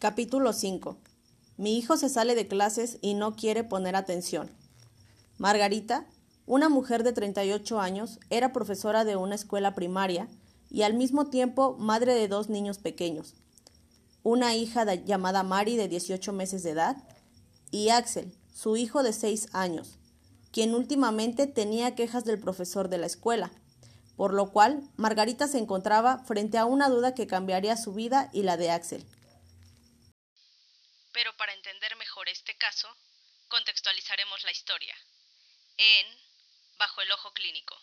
Capítulo 0.00 0.54
5. 0.54 0.96
Mi 1.58 1.76
hijo 1.76 1.98
se 1.98 2.08
sale 2.08 2.34
de 2.34 2.48
clases 2.48 2.96
y 3.02 3.12
no 3.12 3.36
quiere 3.36 3.64
poner 3.64 3.96
atención. 3.96 4.50
Margarita, 5.36 6.06
una 6.46 6.70
mujer 6.70 7.02
de 7.02 7.12
38 7.12 7.78
años, 7.78 8.18
era 8.30 8.50
profesora 8.50 9.04
de 9.04 9.16
una 9.16 9.34
escuela 9.34 9.74
primaria 9.74 10.26
y 10.70 10.84
al 10.84 10.94
mismo 10.94 11.26
tiempo 11.26 11.76
madre 11.78 12.14
de 12.14 12.28
dos 12.28 12.48
niños 12.48 12.78
pequeños. 12.78 13.34
Una 14.22 14.54
hija 14.54 14.86
llamada 14.94 15.42
Mari 15.42 15.76
de 15.76 15.86
18 15.86 16.32
meses 16.32 16.62
de 16.62 16.70
edad 16.70 16.96
y 17.70 17.90
Axel, 17.90 18.32
su 18.54 18.78
hijo 18.78 19.02
de 19.02 19.12
6 19.12 19.48
años, 19.52 19.98
quien 20.50 20.74
últimamente 20.74 21.46
tenía 21.46 21.94
quejas 21.94 22.24
del 22.24 22.40
profesor 22.40 22.88
de 22.88 22.96
la 22.96 23.06
escuela, 23.06 23.52
por 24.16 24.32
lo 24.32 24.50
cual 24.50 24.80
Margarita 24.96 25.46
se 25.46 25.58
encontraba 25.58 26.20
frente 26.20 26.56
a 26.56 26.64
una 26.64 26.88
duda 26.88 27.14
que 27.14 27.26
cambiaría 27.26 27.76
su 27.76 27.92
vida 27.92 28.30
y 28.32 28.44
la 28.44 28.56
de 28.56 28.70
Axel. 28.70 29.04
Pero 31.12 31.36
para 31.36 31.52
entender 31.54 31.96
mejor 31.96 32.28
este 32.28 32.56
caso, 32.56 32.88
contextualizaremos 33.48 34.44
la 34.44 34.52
historia 34.52 34.94
en 35.76 36.06
Bajo 36.78 37.00
el 37.00 37.10
Ojo 37.12 37.32
Clínico. 37.32 37.74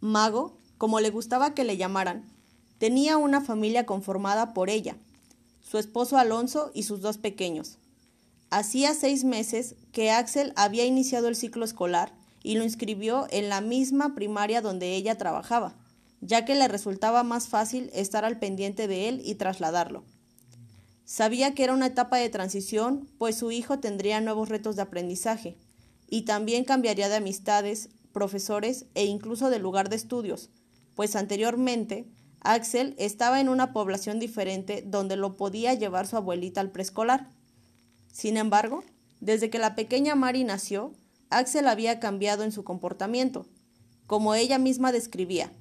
Mago, 0.00 0.58
como 0.76 1.00
le 1.00 1.10
gustaba 1.10 1.54
que 1.54 1.64
le 1.64 1.76
llamaran, 1.76 2.28
tenía 2.78 3.16
una 3.16 3.40
familia 3.40 3.86
conformada 3.86 4.52
por 4.52 4.68
ella, 4.68 4.96
su 5.62 5.78
esposo 5.78 6.18
Alonso 6.18 6.72
y 6.74 6.82
sus 6.82 7.00
dos 7.00 7.16
pequeños. 7.16 7.78
Hacía 8.50 8.92
seis 8.92 9.24
meses 9.24 9.76
que 9.92 10.10
Axel 10.10 10.52
había 10.56 10.84
iniciado 10.84 11.28
el 11.28 11.36
ciclo 11.36 11.64
escolar 11.64 12.12
y 12.44 12.54
lo 12.54 12.62
inscribió 12.62 13.26
en 13.30 13.48
la 13.48 13.60
misma 13.60 14.14
primaria 14.14 14.60
donde 14.60 14.94
ella 14.94 15.18
trabajaba, 15.18 15.74
ya 16.20 16.44
que 16.44 16.54
le 16.54 16.68
resultaba 16.68 17.24
más 17.24 17.48
fácil 17.48 17.90
estar 17.92 18.24
al 18.24 18.38
pendiente 18.38 18.86
de 18.86 19.08
él 19.08 19.22
y 19.24 19.34
trasladarlo. 19.34 20.04
Sabía 21.06 21.54
que 21.54 21.64
era 21.64 21.72
una 21.72 21.86
etapa 21.86 22.18
de 22.18 22.28
transición, 22.28 23.08
pues 23.18 23.36
su 23.36 23.50
hijo 23.50 23.80
tendría 23.80 24.20
nuevos 24.20 24.50
retos 24.50 24.76
de 24.76 24.82
aprendizaje, 24.82 25.56
y 26.08 26.22
también 26.22 26.64
cambiaría 26.64 27.08
de 27.08 27.16
amistades, 27.16 27.88
profesores 28.12 28.86
e 28.94 29.06
incluso 29.06 29.50
de 29.50 29.58
lugar 29.58 29.88
de 29.88 29.96
estudios, 29.96 30.50
pues 30.94 31.16
anteriormente 31.16 32.06
Axel 32.40 32.94
estaba 32.98 33.40
en 33.40 33.48
una 33.48 33.72
población 33.72 34.20
diferente 34.20 34.84
donde 34.86 35.16
lo 35.16 35.34
podía 35.36 35.72
llevar 35.72 36.06
su 36.06 36.16
abuelita 36.16 36.60
al 36.60 36.70
preescolar. 36.70 37.30
Sin 38.12 38.36
embargo, 38.36 38.84
desde 39.20 39.48
que 39.48 39.58
la 39.58 39.74
pequeña 39.74 40.14
Mari 40.14 40.44
nació, 40.44 40.92
Axel 41.30 41.68
había 41.68 42.00
cambiado 42.00 42.44
en 42.44 42.52
su 42.52 42.64
comportamiento. 42.64 43.46
Como 44.06 44.34
ella 44.34 44.58
misma 44.58 44.92
describía, 44.92 45.52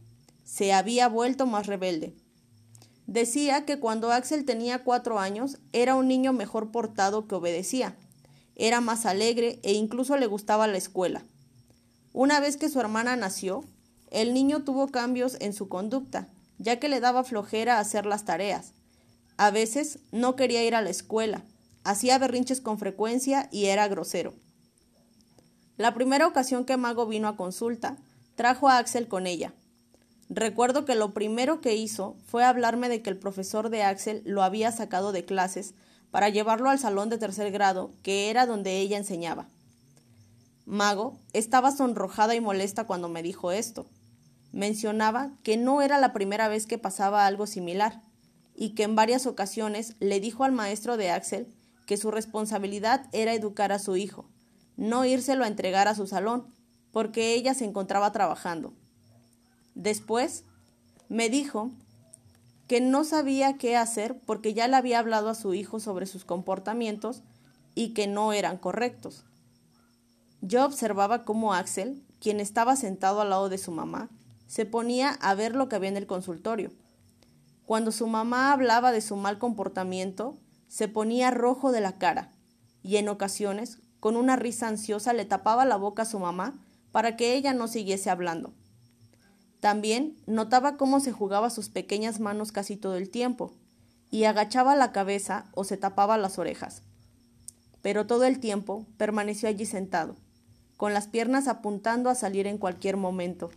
se 0.43 0.73
había 0.73 1.07
vuelto 1.07 1.45
más 1.45 1.67
rebelde. 1.67 2.15
Decía 3.07 3.65
que 3.65 3.79
cuando 3.79 4.11
Axel 4.11 4.45
tenía 4.45 4.83
cuatro 4.83 5.19
años 5.19 5.57
era 5.71 5.95
un 5.95 6.07
niño 6.07 6.33
mejor 6.33 6.71
portado 6.71 7.27
que 7.27 7.35
obedecía. 7.35 7.95
Era 8.55 8.81
más 8.81 9.05
alegre 9.05 9.59
e 9.63 9.73
incluso 9.73 10.17
le 10.17 10.27
gustaba 10.27 10.67
la 10.67 10.77
escuela. 10.77 11.23
Una 12.13 12.39
vez 12.39 12.57
que 12.57 12.69
su 12.69 12.79
hermana 12.79 13.15
nació, 13.15 13.63
el 14.11 14.33
niño 14.33 14.63
tuvo 14.63 14.89
cambios 14.89 15.37
en 15.39 15.53
su 15.53 15.67
conducta, 15.67 16.29
ya 16.59 16.79
que 16.79 16.87
le 16.87 16.99
daba 16.99 17.23
flojera 17.23 17.79
hacer 17.79 18.05
las 18.05 18.25
tareas. 18.25 18.73
A 19.37 19.49
veces 19.49 19.99
no 20.11 20.35
quería 20.35 20.63
ir 20.63 20.75
a 20.75 20.81
la 20.81 20.91
escuela, 20.91 21.43
hacía 21.83 22.19
berrinches 22.19 22.61
con 22.61 22.77
frecuencia 22.77 23.49
y 23.51 23.65
era 23.65 23.87
grosero. 23.87 24.33
La 25.75 25.93
primera 25.95 26.27
ocasión 26.27 26.65
que 26.65 26.77
Mago 26.77 27.07
vino 27.07 27.27
a 27.27 27.35
consulta, 27.35 27.97
trajo 28.35 28.69
a 28.69 28.77
Axel 28.77 29.07
con 29.07 29.25
ella. 29.25 29.53
Recuerdo 30.29 30.85
que 30.85 30.93
lo 30.93 31.13
primero 31.13 31.61
que 31.61 31.75
hizo 31.75 32.15
fue 32.27 32.43
hablarme 32.43 32.89
de 32.89 33.01
que 33.01 33.09
el 33.09 33.17
profesor 33.17 33.69
de 33.69 33.81
Axel 33.81 34.21
lo 34.25 34.43
había 34.43 34.71
sacado 34.71 35.11
de 35.11 35.25
clases 35.25 35.73
para 36.11 36.29
llevarlo 36.29 36.69
al 36.69 36.77
salón 36.77 37.09
de 37.09 37.17
tercer 37.17 37.51
grado, 37.51 37.91
que 38.03 38.29
era 38.29 38.45
donde 38.45 38.77
ella 38.77 38.97
enseñaba. 38.97 39.47
Mago 40.65 41.17
estaba 41.33 41.71
sonrojada 41.71 42.35
y 42.35 42.39
molesta 42.39 42.85
cuando 42.85 43.09
me 43.09 43.23
dijo 43.23 43.51
esto. 43.51 43.87
Mencionaba 44.51 45.31
que 45.41 45.57
no 45.57 45.81
era 45.81 45.99
la 45.99 46.13
primera 46.13 46.47
vez 46.49 46.67
que 46.67 46.77
pasaba 46.77 47.25
algo 47.25 47.47
similar, 47.47 48.01
y 48.55 48.75
que 48.75 48.83
en 48.83 48.95
varias 48.95 49.25
ocasiones 49.25 49.95
le 49.99 50.19
dijo 50.19 50.43
al 50.43 50.51
maestro 50.51 50.97
de 50.97 51.09
Axel 51.09 51.47
que 51.87 51.97
su 51.97 52.11
responsabilidad 52.11 53.07
era 53.11 53.33
educar 53.33 53.71
a 53.71 53.79
su 53.79 53.97
hijo, 53.97 54.29
no 54.77 55.05
írselo 55.05 55.43
a 55.43 55.47
entregar 55.47 55.87
a 55.87 55.95
su 55.95 56.07
salón, 56.07 56.45
porque 56.91 57.33
ella 57.33 57.53
se 57.53 57.65
encontraba 57.65 58.11
trabajando. 58.11 58.73
Después, 59.75 60.45
me 61.09 61.29
dijo 61.29 61.71
que 62.67 62.81
no 62.81 63.03
sabía 63.03 63.57
qué 63.57 63.75
hacer 63.75 64.19
porque 64.25 64.53
ya 64.53 64.67
le 64.67 64.75
había 64.75 64.99
hablado 64.99 65.29
a 65.29 65.35
su 65.35 65.53
hijo 65.53 65.79
sobre 65.79 66.05
sus 66.05 66.25
comportamientos 66.25 67.21
y 67.75 67.93
que 67.93 68.07
no 68.07 68.33
eran 68.33 68.57
correctos. 68.57 69.25
Yo 70.41 70.65
observaba 70.65 71.23
cómo 71.23 71.53
Axel, 71.53 72.03
quien 72.19 72.39
estaba 72.39 72.75
sentado 72.75 73.21
al 73.21 73.29
lado 73.29 73.49
de 73.49 73.57
su 73.57 73.71
mamá, 73.71 74.09
se 74.47 74.65
ponía 74.65 75.09
a 75.09 75.33
ver 75.35 75.55
lo 75.55 75.69
que 75.69 75.75
había 75.75 75.89
en 75.89 75.97
el 75.97 76.07
consultorio. 76.07 76.71
Cuando 77.65 77.91
su 77.91 78.07
mamá 78.07 78.51
hablaba 78.51 78.91
de 78.91 79.01
su 79.01 79.15
mal 79.15 79.39
comportamiento, 79.39 80.37
se 80.67 80.87
ponía 80.87 81.31
rojo 81.31 81.71
de 81.71 81.81
la 81.81 81.97
cara 81.97 82.31
y 82.81 82.97
en 82.97 83.07
ocasiones 83.07 83.79
con 84.03 84.17
una 84.17 84.35
risa 84.35 84.67
ansiosa 84.67 85.13
le 85.13 85.23
tapaba 85.23 85.63
la 85.63 85.77
boca 85.77 86.01
a 86.01 86.05
su 86.05 86.19
mamá 86.19 86.55
para 86.91 87.15
que 87.15 87.35
ella 87.35 87.53
no 87.53 87.69
siguiese 87.69 88.09
hablando. 88.09 88.51
También 89.61 90.17
notaba 90.27 90.75
cómo 90.75 90.99
se 90.99 91.13
jugaba 91.13 91.49
sus 91.49 91.69
pequeñas 91.69 92.19
manos 92.19 92.51
casi 92.51 92.75
todo 92.75 92.97
el 92.97 93.09
tiempo, 93.09 93.53
y 94.11 94.25
agachaba 94.25 94.75
la 94.75 94.91
cabeza 94.91 95.45
o 95.53 95.63
se 95.63 95.77
tapaba 95.77 96.17
las 96.17 96.37
orejas. 96.37 96.81
Pero 97.81 98.05
todo 98.05 98.25
el 98.25 98.41
tiempo 98.41 98.85
permaneció 98.97 99.47
allí 99.47 99.65
sentado, 99.65 100.17
con 100.75 100.93
las 100.93 101.07
piernas 101.07 101.47
apuntando 101.47 102.09
a 102.09 102.15
salir 102.15 102.45
en 102.45 102.57
cualquier 102.57 102.97
momento. 102.97 103.51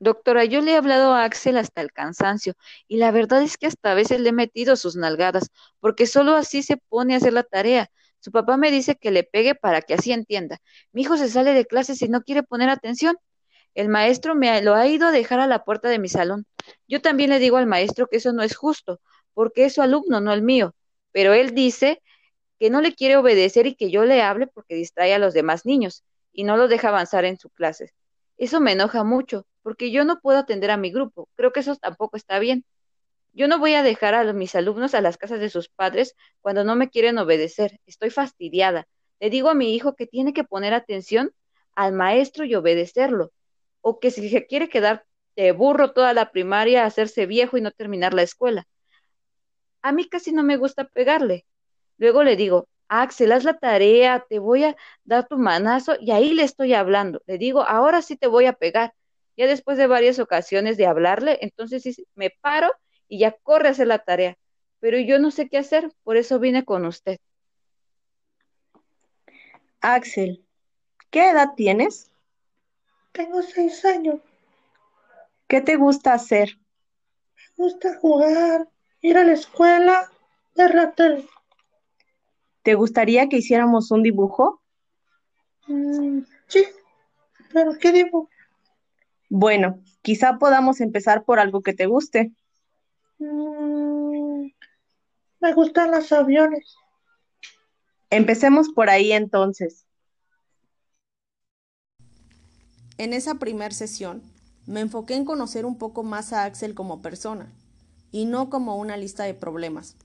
Doctora, 0.00 0.46
yo 0.46 0.60
le 0.60 0.72
he 0.72 0.76
hablado 0.76 1.14
a 1.14 1.22
Axel 1.22 1.58
hasta 1.58 1.80
el 1.80 1.92
cansancio, 1.92 2.54
y 2.88 2.96
la 2.96 3.12
verdad 3.12 3.40
es 3.40 3.56
que 3.56 3.68
hasta 3.68 3.92
a 3.92 3.94
veces 3.94 4.18
le 4.18 4.30
he 4.30 4.32
metido 4.32 4.74
sus 4.74 4.96
nalgadas, 4.96 5.52
porque 5.78 6.08
solo 6.08 6.34
así 6.34 6.64
se 6.64 6.76
pone 6.76 7.14
a 7.14 7.18
hacer 7.18 7.34
la 7.34 7.44
tarea. 7.44 7.88
Su 8.24 8.32
papá 8.32 8.56
me 8.56 8.70
dice 8.70 8.96
que 8.96 9.10
le 9.10 9.22
pegue 9.22 9.54
para 9.54 9.82
que 9.82 9.92
así 9.92 10.10
entienda. 10.10 10.58
Mi 10.92 11.02
hijo 11.02 11.18
se 11.18 11.28
sale 11.28 11.52
de 11.52 11.66
clases 11.66 12.00
y 12.00 12.08
no 12.08 12.22
quiere 12.22 12.42
poner 12.42 12.70
atención. 12.70 13.18
El 13.74 13.90
maestro 13.90 14.34
me 14.34 14.62
lo 14.62 14.74
ha 14.74 14.86
ido 14.86 15.06
a 15.06 15.12
dejar 15.12 15.40
a 15.40 15.46
la 15.46 15.62
puerta 15.62 15.90
de 15.90 15.98
mi 15.98 16.08
salón. 16.08 16.46
Yo 16.88 17.02
también 17.02 17.28
le 17.28 17.38
digo 17.38 17.58
al 17.58 17.66
maestro 17.66 18.06
que 18.06 18.16
eso 18.16 18.32
no 18.32 18.42
es 18.42 18.56
justo, 18.56 18.98
porque 19.34 19.66
es 19.66 19.74
su 19.74 19.82
alumno, 19.82 20.22
no 20.22 20.32
el 20.32 20.40
mío. 20.40 20.74
Pero 21.12 21.34
él 21.34 21.54
dice 21.54 22.00
que 22.58 22.70
no 22.70 22.80
le 22.80 22.94
quiere 22.94 23.18
obedecer 23.18 23.66
y 23.66 23.74
que 23.74 23.90
yo 23.90 24.06
le 24.06 24.22
hable 24.22 24.46
porque 24.46 24.74
distrae 24.74 25.12
a 25.12 25.18
los 25.18 25.34
demás 25.34 25.66
niños 25.66 26.02
y 26.32 26.44
no 26.44 26.56
los 26.56 26.70
deja 26.70 26.88
avanzar 26.88 27.26
en 27.26 27.38
su 27.38 27.50
clase. 27.50 27.92
Eso 28.38 28.58
me 28.58 28.72
enoja 28.72 29.04
mucho, 29.04 29.46
porque 29.62 29.90
yo 29.90 30.06
no 30.06 30.18
puedo 30.20 30.38
atender 30.38 30.70
a 30.70 30.78
mi 30.78 30.90
grupo. 30.90 31.28
Creo 31.36 31.52
que 31.52 31.60
eso 31.60 31.76
tampoco 31.76 32.16
está 32.16 32.38
bien. 32.38 32.64
Yo 33.34 33.48
no 33.48 33.58
voy 33.58 33.74
a 33.74 33.82
dejar 33.82 34.14
a 34.14 34.32
mis 34.32 34.54
alumnos 34.54 34.94
a 34.94 35.00
las 35.00 35.16
casas 35.16 35.40
de 35.40 35.50
sus 35.50 35.68
padres 35.68 36.14
cuando 36.40 36.62
no 36.62 36.76
me 36.76 36.88
quieren 36.88 37.18
obedecer. 37.18 37.80
Estoy 37.84 38.10
fastidiada. 38.10 38.86
Le 39.18 39.28
digo 39.28 39.48
a 39.48 39.54
mi 39.54 39.74
hijo 39.74 39.96
que 39.96 40.06
tiene 40.06 40.32
que 40.32 40.44
poner 40.44 40.72
atención 40.72 41.32
al 41.74 41.92
maestro 41.92 42.44
y 42.44 42.54
obedecerlo. 42.54 43.32
O 43.80 43.98
que 43.98 44.12
si 44.12 44.28
se 44.28 44.46
quiere 44.46 44.68
quedar 44.68 45.04
de 45.34 45.50
burro 45.50 45.92
toda 45.92 46.14
la 46.14 46.30
primaria, 46.30 46.84
hacerse 46.84 47.26
viejo 47.26 47.58
y 47.58 47.60
no 47.60 47.72
terminar 47.72 48.14
la 48.14 48.22
escuela. 48.22 48.68
A 49.82 49.90
mí 49.90 50.08
casi 50.08 50.32
no 50.32 50.44
me 50.44 50.56
gusta 50.56 50.84
pegarle. 50.84 51.44
Luego 51.98 52.22
le 52.22 52.36
digo, 52.36 52.68
Axel, 52.88 53.32
haz 53.32 53.42
la 53.42 53.58
tarea, 53.58 54.24
te 54.28 54.38
voy 54.38 54.62
a 54.62 54.76
dar 55.02 55.26
tu 55.26 55.38
manazo 55.38 55.96
y 56.00 56.12
ahí 56.12 56.34
le 56.34 56.44
estoy 56.44 56.72
hablando. 56.74 57.20
Le 57.26 57.38
digo, 57.38 57.62
ahora 57.64 58.00
sí 58.00 58.16
te 58.16 58.28
voy 58.28 58.46
a 58.46 58.52
pegar. 58.52 58.94
Ya 59.36 59.48
después 59.48 59.76
de 59.76 59.88
varias 59.88 60.20
ocasiones 60.20 60.76
de 60.76 60.86
hablarle, 60.86 61.38
entonces 61.40 61.82
sí 61.82 62.06
me 62.14 62.30
paro 62.40 62.70
y 63.08 63.18
ya 63.18 63.32
corre 63.32 63.68
a 63.68 63.70
hacer 63.72 63.86
la 63.86 63.98
tarea. 63.98 64.36
Pero 64.80 64.98
yo 64.98 65.18
no 65.18 65.30
sé 65.30 65.48
qué 65.48 65.58
hacer, 65.58 65.92
por 66.02 66.16
eso 66.16 66.38
vine 66.38 66.64
con 66.64 66.84
usted. 66.84 67.18
Axel, 69.80 70.44
¿qué 71.10 71.30
edad 71.30 71.54
tienes? 71.56 72.10
Tengo 73.12 73.42
seis 73.42 73.84
años. 73.84 74.20
¿Qué 75.46 75.60
te 75.60 75.76
gusta 75.76 76.14
hacer? 76.14 76.58
Me 77.56 77.64
gusta 77.64 77.96
jugar, 77.98 78.68
ir 79.02 79.18
a 79.18 79.24
la 79.24 79.32
escuela, 79.32 80.10
ver 80.56 80.74
la 80.74 80.92
tele. 80.92 81.26
¿Te 82.62 82.74
gustaría 82.74 83.28
que 83.28 83.36
hiciéramos 83.36 83.90
un 83.90 84.02
dibujo? 84.02 84.62
Mm, 85.66 86.20
sí, 86.46 86.64
pero 87.52 87.72
¿qué 87.78 87.92
dibujo? 87.92 88.30
Bueno, 89.28 89.80
quizá 90.02 90.38
podamos 90.38 90.80
empezar 90.80 91.24
por 91.24 91.38
algo 91.38 91.62
que 91.62 91.74
te 91.74 91.86
guste. 91.86 92.32
Mm, 93.24 94.50
me 95.40 95.54
gustan 95.54 95.90
los 95.90 96.12
aviones. 96.12 96.76
Empecemos 98.10 98.68
por 98.68 98.90
ahí 98.90 99.12
entonces. 99.12 99.86
En 102.98 103.12
esa 103.12 103.36
primer 103.36 103.72
sesión 103.72 104.22
me 104.66 104.80
enfoqué 104.80 105.14
en 105.14 105.24
conocer 105.24 105.66
un 105.66 105.78
poco 105.78 106.02
más 106.02 106.32
a 106.32 106.44
Axel 106.44 106.74
como 106.74 107.02
persona 107.02 107.52
y 108.12 108.26
no 108.26 108.50
como 108.50 108.76
una 108.76 108.96
lista 108.96 109.24
de 109.24 109.34
problemas. 109.34 109.96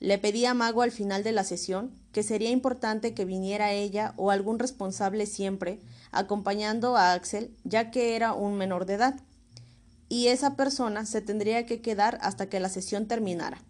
Le 0.00 0.18
pedí 0.18 0.44
a 0.44 0.54
Mago 0.54 0.82
al 0.82 0.92
final 0.92 1.24
de 1.24 1.32
la 1.32 1.44
sesión 1.44 1.90
que 2.12 2.22
sería 2.22 2.50
importante 2.50 3.14
que 3.14 3.24
viniera 3.24 3.72
ella 3.72 4.12
o 4.16 4.30
algún 4.30 4.58
responsable 4.58 5.26
siempre 5.26 5.80
acompañando 6.12 6.96
a 6.96 7.14
Axel 7.14 7.56
ya 7.64 7.90
que 7.90 8.14
era 8.14 8.32
un 8.34 8.56
menor 8.56 8.86
de 8.86 8.94
edad 8.94 9.20
y 10.08 10.28
esa 10.28 10.56
persona 10.56 11.06
se 11.06 11.20
tendría 11.20 11.66
que 11.66 11.80
quedar 11.80 12.18
hasta 12.22 12.48
que 12.48 12.60
la 12.60 12.68
sesión 12.68 13.06
terminara. 13.06 13.62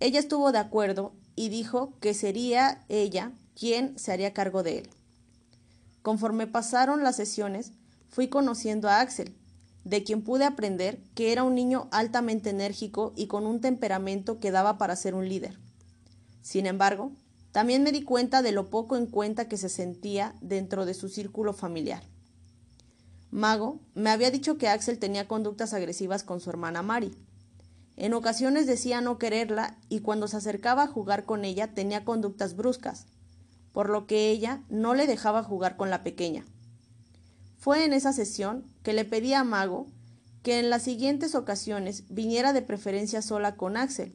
Ella 0.00 0.20
estuvo 0.20 0.52
de 0.52 0.58
acuerdo 0.58 1.12
y 1.36 1.48
dijo 1.48 1.94
que 2.00 2.14
sería 2.14 2.84
ella 2.88 3.32
quien 3.54 3.98
se 3.98 4.12
haría 4.12 4.34
cargo 4.34 4.62
de 4.62 4.78
él. 4.78 4.90
Conforme 6.02 6.46
pasaron 6.46 7.02
las 7.02 7.16
sesiones, 7.16 7.72
fui 8.10 8.28
conociendo 8.28 8.88
a 8.88 9.00
Axel, 9.00 9.34
de 9.84 10.02
quien 10.02 10.22
pude 10.22 10.44
aprender 10.44 10.98
que 11.14 11.32
era 11.32 11.42
un 11.42 11.54
niño 11.54 11.88
altamente 11.90 12.50
enérgico 12.50 13.12
y 13.16 13.26
con 13.26 13.46
un 13.46 13.60
temperamento 13.60 14.38
que 14.38 14.50
daba 14.50 14.78
para 14.78 14.96
ser 14.96 15.14
un 15.14 15.28
líder. 15.28 15.58
Sin 16.42 16.66
embargo, 16.66 17.12
también 17.52 17.82
me 17.82 17.92
di 17.92 18.02
cuenta 18.02 18.42
de 18.42 18.52
lo 18.52 18.68
poco 18.68 18.96
en 18.96 19.06
cuenta 19.06 19.48
que 19.48 19.56
se 19.56 19.68
sentía 19.68 20.34
dentro 20.40 20.86
de 20.86 20.94
su 20.94 21.08
círculo 21.08 21.52
familiar. 21.52 22.02
Mago 23.34 23.80
me 23.96 24.10
había 24.10 24.30
dicho 24.30 24.58
que 24.58 24.68
Axel 24.68 25.00
tenía 25.00 25.26
conductas 25.26 25.74
agresivas 25.74 26.22
con 26.22 26.38
su 26.38 26.50
hermana 26.50 26.82
Mari. 26.82 27.16
En 27.96 28.14
ocasiones 28.14 28.68
decía 28.68 29.00
no 29.00 29.18
quererla 29.18 29.76
y 29.88 30.02
cuando 30.02 30.28
se 30.28 30.36
acercaba 30.36 30.84
a 30.84 30.86
jugar 30.86 31.24
con 31.24 31.44
ella 31.44 31.74
tenía 31.74 32.04
conductas 32.04 32.54
bruscas, 32.54 33.06
por 33.72 33.90
lo 33.90 34.06
que 34.06 34.30
ella 34.30 34.62
no 34.68 34.94
le 34.94 35.08
dejaba 35.08 35.42
jugar 35.42 35.76
con 35.76 35.90
la 35.90 36.04
pequeña. 36.04 36.44
Fue 37.58 37.84
en 37.84 37.92
esa 37.92 38.12
sesión 38.12 38.72
que 38.84 38.92
le 38.92 39.04
pedí 39.04 39.34
a 39.34 39.42
Mago 39.42 39.88
que 40.44 40.60
en 40.60 40.70
las 40.70 40.84
siguientes 40.84 41.34
ocasiones 41.34 42.04
viniera 42.08 42.52
de 42.52 42.62
preferencia 42.62 43.20
sola 43.20 43.56
con 43.56 43.76
Axel 43.76 44.14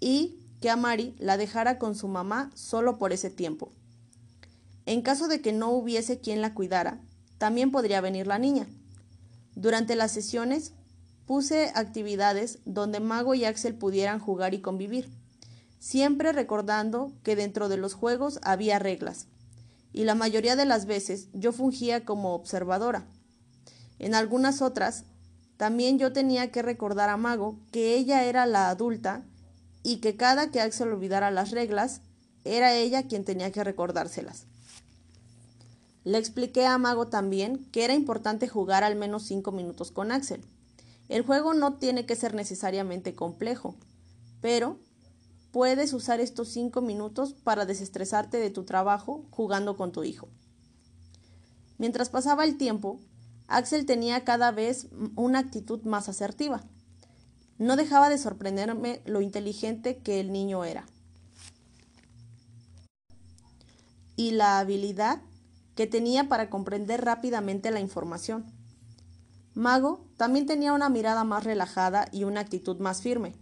y 0.00 0.36
que 0.60 0.68
a 0.68 0.76
Mari 0.76 1.14
la 1.18 1.38
dejara 1.38 1.78
con 1.78 1.94
su 1.94 2.08
mamá 2.08 2.50
solo 2.54 2.98
por 2.98 3.14
ese 3.14 3.30
tiempo. 3.30 3.72
En 4.84 5.00
caso 5.00 5.28
de 5.28 5.40
que 5.40 5.54
no 5.54 5.70
hubiese 5.70 6.20
quien 6.20 6.42
la 6.42 6.52
cuidara, 6.52 7.00
también 7.38 7.70
podría 7.70 8.00
venir 8.00 8.26
la 8.26 8.38
niña. 8.38 8.66
Durante 9.54 9.96
las 9.96 10.12
sesiones 10.12 10.72
puse 11.26 11.72
actividades 11.74 12.58
donde 12.64 13.00
Mago 13.00 13.34
y 13.34 13.44
Axel 13.44 13.74
pudieran 13.74 14.18
jugar 14.18 14.54
y 14.54 14.60
convivir 14.60 15.08
siempre 15.78 16.32
recordando 16.32 17.12
que 17.22 17.36
dentro 17.36 17.68
de 17.68 17.76
los 17.76 17.94
juegos 17.94 18.40
había 18.42 18.78
reglas, 18.78 19.26
y 19.92 20.04
la 20.04 20.14
mayoría 20.14 20.56
de 20.56 20.64
las 20.64 20.86
veces 20.86 21.28
yo 21.32 21.52
fungía 21.52 22.04
como 22.04 22.34
observadora. 22.34 23.06
En 23.98 24.14
algunas 24.14 24.62
otras, 24.62 25.04
también 25.56 25.98
yo 25.98 26.12
tenía 26.12 26.50
que 26.50 26.62
recordar 26.62 27.08
a 27.10 27.16
Mago 27.16 27.58
que 27.72 27.94
ella 27.94 28.24
era 28.24 28.46
la 28.46 28.70
adulta 28.70 29.24
y 29.82 29.96
que 29.96 30.16
cada 30.16 30.50
que 30.50 30.60
Axel 30.60 30.92
olvidara 30.92 31.30
las 31.30 31.50
reglas, 31.50 32.02
era 32.44 32.74
ella 32.74 33.04
quien 33.04 33.24
tenía 33.24 33.50
que 33.50 33.64
recordárselas. 33.64 34.46
Le 36.08 36.16
expliqué 36.16 36.64
a 36.64 36.78
Mago 36.78 37.08
también 37.08 37.66
que 37.70 37.84
era 37.84 37.92
importante 37.92 38.48
jugar 38.48 38.82
al 38.82 38.96
menos 38.96 39.24
cinco 39.24 39.52
minutos 39.52 39.92
con 39.92 40.10
Axel. 40.10 40.42
El 41.10 41.20
juego 41.20 41.52
no 41.52 41.74
tiene 41.74 42.06
que 42.06 42.16
ser 42.16 42.32
necesariamente 42.32 43.14
complejo, 43.14 43.76
pero 44.40 44.78
puedes 45.52 45.92
usar 45.92 46.20
estos 46.20 46.48
cinco 46.48 46.80
minutos 46.80 47.34
para 47.34 47.66
desestresarte 47.66 48.38
de 48.38 48.48
tu 48.48 48.64
trabajo 48.64 49.26
jugando 49.28 49.76
con 49.76 49.92
tu 49.92 50.02
hijo. 50.02 50.30
Mientras 51.76 52.08
pasaba 52.08 52.46
el 52.46 52.56
tiempo, 52.56 52.98
Axel 53.46 53.84
tenía 53.84 54.24
cada 54.24 54.50
vez 54.50 54.86
una 55.14 55.40
actitud 55.40 55.82
más 55.82 56.08
asertiva. 56.08 56.64
No 57.58 57.76
dejaba 57.76 58.08
de 58.08 58.16
sorprenderme 58.16 59.02
lo 59.04 59.20
inteligente 59.20 59.98
que 59.98 60.20
el 60.20 60.32
niño 60.32 60.64
era. 60.64 60.86
Y 64.16 64.30
la 64.30 64.58
habilidad 64.58 65.20
que 65.78 65.86
tenía 65.86 66.28
para 66.28 66.50
comprender 66.50 67.04
rápidamente 67.04 67.70
la 67.70 67.78
información. 67.78 68.44
Mago 69.54 70.04
también 70.16 70.44
tenía 70.44 70.72
una 70.72 70.88
mirada 70.88 71.22
más 71.22 71.44
relajada 71.44 72.08
y 72.10 72.24
una 72.24 72.40
actitud 72.40 72.80
más 72.80 73.00
firme, 73.00 73.36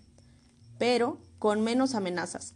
pero 0.76 1.16
con 1.38 1.62
menos 1.62 1.94
amenazas. 1.94 2.52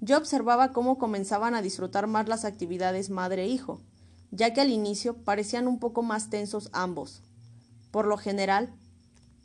Yo 0.00 0.16
observaba 0.16 0.72
cómo 0.72 0.96
comenzaban 0.96 1.54
a 1.54 1.60
disfrutar 1.60 2.06
más 2.06 2.26
las 2.26 2.46
actividades 2.46 3.10
madre-hijo, 3.10 3.82
ya 4.30 4.54
que 4.54 4.62
al 4.62 4.70
inicio 4.70 5.14
parecían 5.24 5.68
un 5.68 5.78
poco 5.78 6.02
más 6.02 6.30
tensos 6.30 6.70
ambos. 6.72 7.22
Por 7.90 8.06
lo 8.06 8.16
general, 8.16 8.72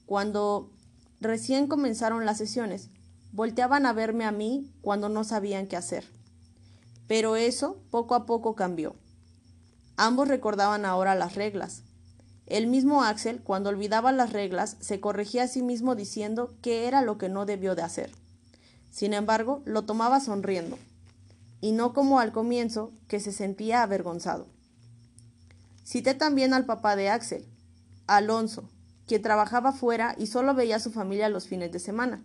cuando 0.05 0.71
recién 1.19 1.67
comenzaron 1.67 2.25
las 2.25 2.37
sesiones, 2.37 2.89
volteaban 3.33 3.85
a 3.85 3.91
verme 3.91 4.23
a 4.23 4.31
mí 4.31 4.71
cuando 4.79 5.09
no 5.09 5.25
sabían 5.25 5.67
qué 5.67 5.75
hacer. 5.75 6.05
Pero 7.09 7.35
eso 7.35 7.81
poco 7.89 8.15
a 8.15 8.25
poco 8.25 8.55
cambió. 8.55 8.95
Ambos 9.97 10.27
recordaban 10.27 10.85
ahora 10.85 11.15
las 11.15 11.35
reglas. 11.35 11.83
El 12.47 12.67
mismo 12.67 13.03
Axel, 13.03 13.41
cuando 13.41 13.69
olvidaba 13.69 14.11
las 14.11 14.33
reglas, 14.33 14.77
se 14.79 14.99
corregía 14.99 15.43
a 15.43 15.47
sí 15.47 15.61
mismo 15.61 15.95
diciendo 15.95 16.53
qué 16.61 16.87
era 16.87 17.01
lo 17.01 17.17
que 17.17 17.29
no 17.29 17.45
debió 17.45 17.75
de 17.75 17.83
hacer. 17.83 18.11
Sin 18.89 19.13
embargo, 19.13 19.61
lo 19.65 19.83
tomaba 19.83 20.19
sonriendo, 20.19 20.77
y 21.61 21.71
no 21.71 21.93
como 21.93 22.19
al 22.19 22.33
comienzo, 22.33 22.91
que 23.07 23.19
se 23.21 23.31
sentía 23.31 23.83
avergonzado. 23.83 24.47
Cité 25.85 26.13
también 26.13 26.53
al 26.53 26.65
papá 26.65 26.95
de 26.95 27.09
Axel, 27.09 27.45
Alonso, 28.07 28.69
quien 29.07 29.21
trabajaba 29.21 29.71
fuera 29.71 30.15
y 30.17 30.27
solo 30.27 30.53
veía 30.53 30.77
a 30.77 30.79
su 30.79 30.91
familia 30.91 31.29
los 31.29 31.47
fines 31.47 31.71
de 31.71 31.79
semana. 31.79 32.23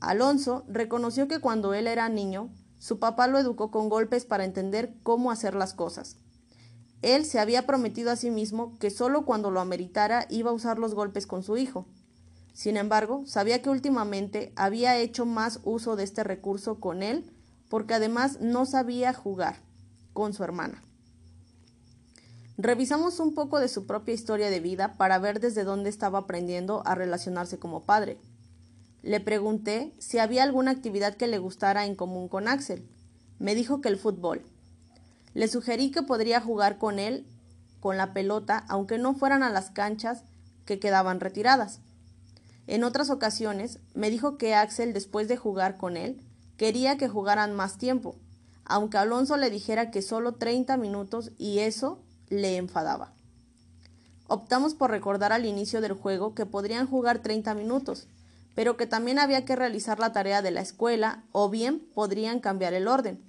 Alonso 0.00 0.64
reconoció 0.68 1.28
que 1.28 1.40
cuando 1.40 1.74
él 1.74 1.86
era 1.86 2.08
niño, 2.08 2.50
su 2.78 2.98
papá 2.98 3.26
lo 3.26 3.38
educó 3.38 3.70
con 3.70 3.88
golpes 3.88 4.24
para 4.24 4.44
entender 4.44 4.94
cómo 5.02 5.30
hacer 5.30 5.54
las 5.54 5.74
cosas. 5.74 6.16
Él 7.02 7.24
se 7.24 7.38
había 7.38 7.66
prometido 7.66 8.10
a 8.10 8.16
sí 8.16 8.30
mismo 8.30 8.76
que 8.78 8.90
solo 8.90 9.24
cuando 9.24 9.50
lo 9.50 9.60
ameritara 9.60 10.26
iba 10.30 10.50
a 10.50 10.54
usar 10.54 10.78
los 10.78 10.94
golpes 10.94 11.26
con 11.26 11.42
su 11.42 11.56
hijo, 11.56 11.86
sin 12.58 12.76
embargo, 12.76 13.22
sabía 13.24 13.62
que 13.62 13.70
últimamente 13.70 14.52
había 14.56 14.96
hecho 14.96 15.24
más 15.24 15.60
uso 15.62 15.94
de 15.94 16.02
este 16.02 16.24
recurso 16.24 16.80
con 16.80 17.04
él 17.04 17.30
porque 17.68 17.94
además 17.94 18.40
no 18.40 18.66
sabía 18.66 19.14
jugar 19.14 19.60
con 20.12 20.32
su 20.32 20.42
hermana. 20.42 20.82
Revisamos 22.56 23.20
un 23.20 23.32
poco 23.32 23.60
de 23.60 23.68
su 23.68 23.86
propia 23.86 24.12
historia 24.12 24.50
de 24.50 24.58
vida 24.58 24.96
para 24.96 25.20
ver 25.20 25.38
desde 25.38 25.62
dónde 25.62 25.88
estaba 25.88 26.18
aprendiendo 26.18 26.82
a 26.84 26.96
relacionarse 26.96 27.60
como 27.60 27.84
padre. 27.84 28.18
Le 29.02 29.20
pregunté 29.20 29.92
si 29.98 30.18
había 30.18 30.42
alguna 30.42 30.72
actividad 30.72 31.14
que 31.14 31.28
le 31.28 31.38
gustara 31.38 31.86
en 31.86 31.94
común 31.94 32.28
con 32.28 32.48
Axel. 32.48 32.86
Me 33.38 33.54
dijo 33.54 33.80
que 33.80 33.88
el 33.88 33.98
fútbol. 33.98 34.42
Le 35.34 35.48
sugerí 35.48 35.90
que 35.90 36.02
podría 36.02 36.40
jugar 36.40 36.78
con 36.78 36.98
él 36.98 37.26
con 37.80 37.96
la 37.96 38.12
pelota, 38.12 38.64
aunque 38.68 38.98
no 38.98 39.14
fueran 39.14 39.42
a 39.42 39.50
las 39.50 39.70
canchas 39.70 40.22
que 40.64 40.78
quedaban 40.78 41.20
retiradas. 41.20 41.80
En 42.66 42.84
otras 42.84 43.08
ocasiones 43.08 43.78
me 43.94 44.10
dijo 44.10 44.36
que 44.36 44.54
Axel, 44.54 44.92
después 44.92 45.28
de 45.28 45.36
jugar 45.36 45.76
con 45.76 45.96
él, 45.96 46.20
quería 46.56 46.98
que 46.98 47.08
jugaran 47.08 47.54
más 47.54 47.78
tiempo, 47.78 48.16
aunque 48.64 48.98
Alonso 48.98 49.36
le 49.36 49.48
dijera 49.48 49.90
que 49.90 50.02
solo 50.02 50.32
30 50.34 50.76
minutos 50.76 51.30
y 51.38 51.60
eso 51.60 51.98
le 52.28 52.56
enfadaba. 52.56 53.12
Optamos 54.26 54.74
por 54.74 54.90
recordar 54.90 55.32
al 55.32 55.46
inicio 55.46 55.80
del 55.80 55.94
juego 55.94 56.34
que 56.34 56.44
podrían 56.44 56.86
jugar 56.86 57.20
30 57.20 57.54
minutos, 57.54 58.06
pero 58.58 58.76
que 58.76 58.88
también 58.88 59.20
había 59.20 59.44
que 59.44 59.54
realizar 59.54 60.00
la 60.00 60.12
tarea 60.12 60.42
de 60.42 60.50
la 60.50 60.60
escuela 60.60 61.22
o 61.30 61.48
bien 61.48 61.78
podrían 61.94 62.40
cambiar 62.40 62.74
el 62.74 62.88
orden. 62.88 63.22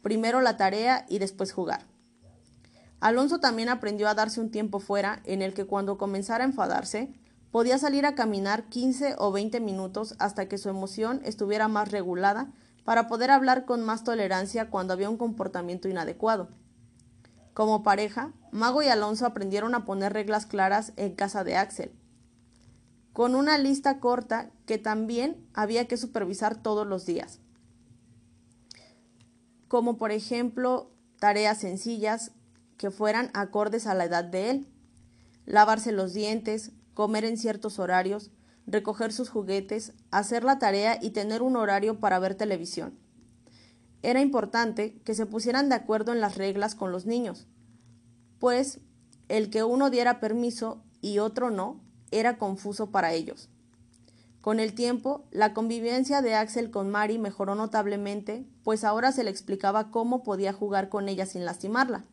Primero 0.00 0.40
la 0.40 0.56
tarea 0.56 1.04
y 1.06 1.18
después 1.18 1.52
jugar. 1.52 1.84
Alonso 2.98 3.40
también 3.40 3.68
aprendió 3.68 4.08
a 4.08 4.14
darse 4.14 4.40
un 4.40 4.50
tiempo 4.50 4.80
fuera 4.80 5.20
en 5.24 5.42
el 5.42 5.52
que 5.52 5.66
cuando 5.66 5.98
comenzara 5.98 6.44
a 6.44 6.46
enfadarse, 6.46 7.12
Podía 7.50 7.76
salir 7.78 8.06
a 8.06 8.14
caminar 8.14 8.64
15 8.70 9.16
o 9.18 9.32
20 9.32 9.60
minutos 9.60 10.14
hasta 10.18 10.48
que 10.48 10.56
su 10.56 10.70
emoción 10.70 11.20
estuviera 11.24 11.68
más 11.68 11.92
regulada 11.92 12.50
para 12.84 13.06
poder 13.06 13.30
hablar 13.30 13.66
con 13.66 13.84
más 13.84 14.02
tolerancia 14.02 14.70
cuando 14.70 14.94
había 14.94 15.10
un 15.10 15.18
comportamiento 15.18 15.88
inadecuado. 15.88 16.48
Como 17.52 17.82
pareja, 17.82 18.32
Mago 18.50 18.82
y 18.82 18.88
Alonso 18.88 19.26
aprendieron 19.26 19.74
a 19.74 19.84
poner 19.84 20.14
reglas 20.14 20.46
claras 20.46 20.94
en 20.96 21.14
casa 21.14 21.44
de 21.44 21.56
Axel, 21.56 21.92
con 23.14 23.36
una 23.36 23.58
lista 23.58 24.00
corta 24.00 24.50
que 24.66 24.76
también 24.76 25.46
había 25.54 25.86
que 25.86 25.96
supervisar 25.96 26.60
todos 26.60 26.84
los 26.84 27.06
días. 27.06 27.38
Como 29.68 29.96
por 29.98 30.10
ejemplo 30.10 30.90
tareas 31.20 31.58
sencillas 31.58 32.32
que 32.76 32.90
fueran 32.90 33.30
acordes 33.32 33.86
a 33.86 33.94
la 33.94 34.06
edad 34.06 34.24
de 34.24 34.50
él, 34.50 34.68
lavarse 35.46 35.92
los 35.92 36.12
dientes, 36.12 36.72
comer 36.92 37.24
en 37.24 37.38
ciertos 37.38 37.78
horarios, 37.78 38.32
recoger 38.66 39.12
sus 39.12 39.28
juguetes, 39.28 39.92
hacer 40.10 40.42
la 40.42 40.58
tarea 40.58 40.98
y 41.00 41.10
tener 41.10 41.40
un 41.40 41.54
horario 41.54 42.00
para 42.00 42.18
ver 42.18 42.34
televisión. 42.34 42.98
Era 44.02 44.22
importante 44.22 45.00
que 45.04 45.14
se 45.14 45.24
pusieran 45.24 45.68
de 45.68 45.76
acuerdo 45.76 46.12
en 46.12 46.20
las 46.20 46.36
reglas 46.36 46.74
con 46.74 46.90
los 46.90 47.06
niños, 47.06 47.46
pues 48.40 48.80
el 49.28 49.50
que 49.50 49.62
uno 49.62 49.88
diera 49.88 50.18
permiso 50.18 50.82
y 51.00 51.20
otro 51.20 51.50
no 51.50 51.83
era 52.10 52.38
confuso 52.38 52.90
para 52.90 53.12
ellos. 53.12 53.48
Con 54.40 54.60
el 54.60 54.74
tiempo, 54.74 55.24
la 55.30 55.54
convivencia 55.54 56.20
de 56.20 56.34
Axel 56.34 56.70
con 56.70 56.90
Mari 56.90 57.18
mejoró 57.18 57.54
notablemente, 57.54 58.46
pues 58.62 58.84
ahora 58.84 59.10
se 59.10 59.24
le 59.24 59.30
explicaba 59.30 59.90
cómo 59.90 60.22
podía 60.22 60.52
jugar 60.52 60.90
con 60.90 61.08
ella 61.08 61.24
sin 61.24 61.46
lastimarla. 61.46 62.04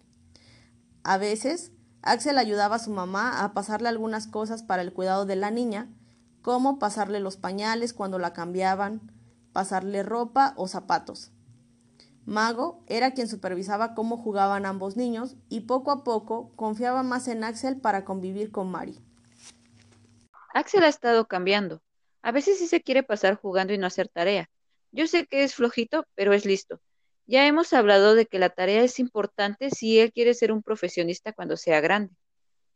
A 1.03 1.17
veces, 1.17 1.71
Axel 2.01 2.38
ayudaba 2.38 2.77
a 2.77 2.79
su 2.79 2.89
mamá 2.91 3.43
a 3.43 3.53
pasarle 3.53 3.89
algunas 3.89 4.27
cosas 4.27 4.63
para 4.63 4.81
el 4.81 4.93
cuidado 4.93 5.25
de 5.25 5.36
la 5.36 5.51
niña, 5.51 5.89
como 6.41 6.79
pasarle 6.79 7.19
los 7.19 7.38
pañales 7.38 7.93
cuando 7.93 8.17
la 8.17 8.33
cambiaban, 8.33 9.12
pasarle 9.51 10.01
ropa 10.01 10.53
o 10.55 10.67
zapatos. 10.67 11.31
Mago 12.25 12.83
era 12.88 13.12
quien 13.12 13.27
supervisaba 13.27 13.93
cómo 13.93 14.15
jugaban 14.15 14.65
ambos 14.65 14.95
niños 14.95 15.36
y 15.50 15.62
poco 15.62 15.91
a 15.91 16.03
poco 16.03 16.51
confiaba 16.55 17.03
más 17.03 17.27
en 17.27 17.43
Axel 17.43 17.77
para 17.77 18.05
convivir 18.05 18.51
con 18.51 18.71
Mari. 18.71 19.00
Axel 20.53 20.84
ha 20.84 20.88
estado 20.88 21.27
cambiando. 21.27 21.81
A 22.22 22.31
veces 22.31 22.60
sí 22.60 22.67
se 22.67 22.81
quiere 22.81 23.03
pasar 23.03 23.36
jugando 23.36 23.74
y 23.74 23.77
no 23.77 23.88
hacer 23.88 24.08
tarea. 24.10 24.50
Yo 24.91 25.08
sé 25.08 25.25
que 25.25 25.43
es 25.43 25.55
flojito, 25.55 26.05
pero 26.15 26.34
es 26.34 26.46
listo. 26.46 26.81
Ya 27.25 27.48
hemos 27.48 27.72
hablado 27.74 28.15
de 28.15 28.25
que 28.25 28.39
la 28.39 28.50
tarea 28.50 28.84
es 28.84 29.00
importante 29.00 29.70
si 29.70 30.00
él 30.00 30.12
quiere 30.12 30.34
ser 30.34 30.51
un 30.51 30.63
profesionista 30.63 31.34
cuando 31.34 31.55
sea 31.55 31.79
grande. 31.79 32.13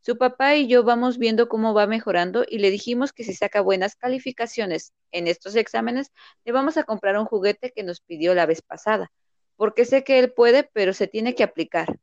Su 0.00 0.16
papá 0.16 0.54
y 0.54 0.68
yo 0.68 0.84
vamos 0.84 1.18
viendo 1.18 1.48
cómo 1.48 1.74
va 1.74 1.86
mejorando 1.86 2.44
y 2.48 2.58
le 2.58 2.70
dijimos 2.70 3.12
que 3.12 3.24
si 3.24 3.34
saca 3.34 3.60
buenas 3.60 3.96
calificaciones 3.96 4.92
en 5.10 5.26
estos 5.26 5.56
exámenes, 5.56 6.12
le 6.44 6.52
vamos 6.52 6.76
a 6.76 6.84
comprar 6.84 7.18
un 7.18 7.26
juguete 7.26 7.72
que 7.74 7.82
nos 7.82 8.00
pidió 8.00 8.32
la 8.34 8.46
vez 8.46 8.62
pasada, 8.62 9.10
porque 9.56 9.84
sé 9.84 10.04
que 10.04 10.20
él 10.20 10.32
puede, 10.32 10.62
pero 10.72 10.92
se 10.92 11.08
tiene 11.08 11.34
que 11.34 11.42
aplicar. 11.42 11.98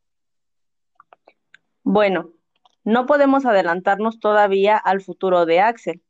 Bueno, 1.84 2.34
no 2.84 3.06
podemos 3.06 3.46
adelantarnos 3.46 4.20
todavía 4.20 4.78
al 4.78 5.02
futuro 5.02 5.46
de 5.46 5.62
Axel. 5.62 6.02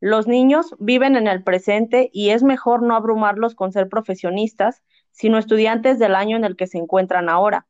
Los 0.00 0.26
niños 0.26 0.74
viven 0.78 1.16
en 1.16 1.28
el 1.28 1.42
presente 1.42 2.10
y 2.12 2.30
es 2.30 2.42
mejor 2.42 2.82
no 2.82 2.94
abrumarlos 2.94 3.54
con 3.54 3.72
ser 3.72 3.88
profesionistas, 3.88 4.82
sino 5.10 5.38
estudiantes 5.38 5.98
del 5.98 6.14
año 6.14 6.36
en 6.36 6.44
el 6.44 6.56
que 6.56 6.66
se 6.66 6.78
encuentran 6.78 7.28
ahora. 7.28 7.66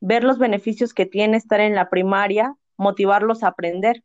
Ver 0.00 0.24
los 0.24 0.38
beneficios 0.38 0.94
que 0.94 1.06
tiene 1.06 1.36
estar 1.36 1.60
en 1.60 1.74
la 1.74 1.90
primaria 1.90 2.56
motivarlos 2.76 3.42
a 3.42 3.48
aprender. 3.48 4.02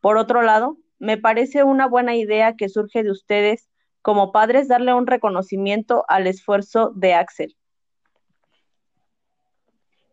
Por 0.00 0.16
otro 0.16 0.42
lado, 0.42 0.78
me 0.98 1.16
parece 1.16 1.62
una 1.62 1.86
buena 1.86 2.16
idea 2.16 2.56
que 2.56 2.68
surge 2.68 3.02
de 3.02 3.10
ustedes 3.10 3.68
como 4.02 4.32
padres 4.32 4.68
darle 4.68 4.92
un 4.94 5.06
reconocimiento 5.06 6.04
al 6.08 6.26
esfuerzo 6.26 6.92
de 6.94 7.14
Axel. 7.14 7.56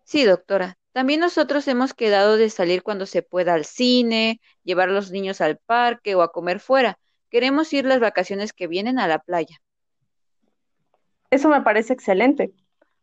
Sí, 0.04 0.26
doctora. 0.26 0.77
También 0.98 1.20
nosotros 1.20 1.68
hemos 1.68 1.94
quedado 1.94 2.38
de 2.38 2.50
salir 2.50 2.82
cuando 2.82 3.06
se 3.06 3.22
pueda 3.22 3.54
al 3.54 3.66
cine, 3.66 4.42
llevar 4.64 4.90
a 4.90 4.94
los 4.94 5.12
niños 5.12 5.42
al 5.42 5.58
parque 5.58 6.16
o 6.16 6.24
a 6.24 6.32
comer 6.32 6.60
fuera. 6.60 6.98
Queremos 7.30 7.72
ir 7.72 7.86
las 7.86 8.00
vacaciones 8.00 8.52
que 8.52 8.66
vienen 8.66 8.98
a 8.98 9.08
la 9.08 9.20
playa. 9.20 9.62
Eso 11.30 11.50
me 11.50 11.62
parece 11.62 11.94
excelente. 11.94 12.52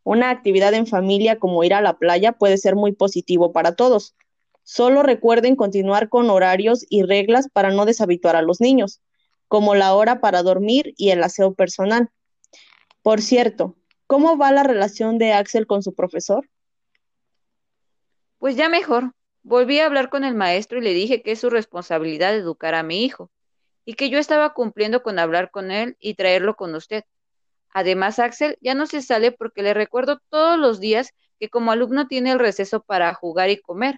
Una 0.02 0.30
actividad 0.30 0.74
en 0.74 0.88
familia 0.88 1.38
como 1.38 1.62
ir 1.62 1.72
a 1.72 1.80
la 1.80 1.96
playa 1.96 2.32
puede 2.32 2.58
ser 2.58 2.74
muy 2.74 2.90
positivo 2.90 3.52
para 3.52 3.76
todos. 3.76 4.16
Solo 4.64 5.04
recuerden 5.04 5.54
continuar 5.54 6.08
con 6.08 6.30
horarios 6.30 6.84
y 6.90 7.04
reglas 7.04 7.48
para 7.52 7.70
no 7.70 7.86
deshabituar 7.86 8.34
a 8.34 8.42
los 8.42 8.60
niños, 8.60 9.02
como 9.46 9.76
la 9.76 9.94
hora 9.94 10.20
para 10.20 10.42
dormir 10.42 10.94
y 10.96 11.10
el 11.10 11.22
aseo 11.22 11.54
personal. 11.54 12.10
Por 13.02 13.22
cierto, 13.22 13.76
¿cómo 14.08 14.36
va 14.36 14.50
la 14.50 14.64
relación 14.64 15.16
de 15.16 15.32
Axel 15.32 15.68
con 15.68 15.84
su 15.84 15.94
profesor? 15.94 16.50
Pues 18.44 18.56
ya 18.56 18.68
mejor. 18.68 19.12
Volví 19.42 19.78
a 19.78 19.86
hablar 19.86 20.10
con 20.10 20.22
el 20.22 20.34
maestro 20.34 20.76
y 20.76 20.82
le 20.82 20.92
dije 20.92 21.22
que 21.22 21.32
es 21.32 21.40
su 21.40 21.48
responsabilidad 21.48 22.36
educar 22.36 22.74
a 22.74 22.82
mi 22.82 23.02
hijo, 23.02 23.30
y 23.86 23.94
que 23.94 24.10
yo 24.10 24.18
estaba 24.18 24.52
cumpliendo 24.52 25.02
con 25.02 25.18
hablar 25.18 25.50
con 25.50 25.70
él 25.70 25.96
y 25.98 26.12
traerlo 26.12 26.54
con 26.54 26.74
usted. 26.74 27.04
Además, 27.72 28.18
Axel 28.18 28.58
ya 28.60 28.74
no 28.74 28.84
se 28.84 29.00
sale 29.00 29.32
porque 29.32 29.62
le 29.62 29.72
recuerdo 29.72 30.20
todos 30.28 30.58
los 30.58 30.78
días 30.78 31.14
que 31.40 31.48
como 31.48 31.72
alumno 31.72 32.06
tiene 32.06 32.32
el 32.32 32.38
receso 32.38 32.82
para 32.82 33.14
jugar 33.14 33.48
y 33.48 33.62
comer, 33.62 33.96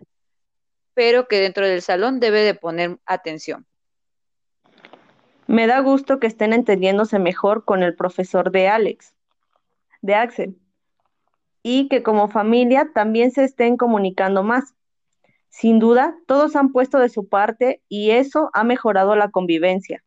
pero 0.95 1.27
que 1.27 1.41
dentro 1.41 1.67
del 1.67 1.83
salón 1.83 2.21
debe 2.21 2.43
de 2.43 2.55
poner 2.55 2.99
atención. 3.05 3.67
Me 5.49 5.67
da 5.67 5.81
gusto 5.81 6.21
que 6.21 6.29
estén 6.29 6.53
entendiéndose 6.53 7.19
mejor 7.19 7.65
con 7.65 7.83
el 7.83 7.97
profesor 7.97 8.53
de 8.53 8.69
Alex, 8.69 9.13
de 10.03 10.15
Axel, 10.15 10.57
y 11.69 11.89
que 11.89 12.05
como 12.05 12.29
familia 12.29 12.93
también 12.95 13.33
se 13.33 13.43
estén 13.43 13.77
comunicando 13.77 14.45
más. 14.45 14.77
Sin 15.49 15.81
duda, 15.81 16.17
todos 16.29 16.55
han 16.55 16.71
puesto 16.71 17.01
de 17.01 17.09
su 17.09 17.27
parte 17.29 17.83
y 17.89 18.13
eso 18.13 18.51
ha 18.53 18.63
mejorado 18.63 19.17
la 19.17 19.33
convivencia. 19.33 20.05